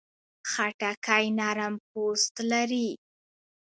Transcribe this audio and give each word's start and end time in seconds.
خټکی 0.51 1.25
نرم 1.39 1.73
پوست 1.89 2.33
لري. 2.51 2.87